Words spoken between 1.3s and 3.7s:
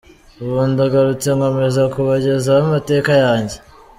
nkomeza kubagezaho amateka yanjye.